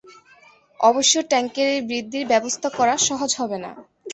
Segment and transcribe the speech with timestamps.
[0.79, 3.71] অবশ্য ট্যাঙ্কের এই বৃদ্ধির ব্যবস্থা করা সহজ হবে না।